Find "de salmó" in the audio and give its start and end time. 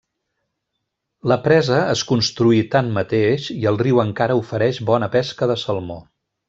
5.55-6.05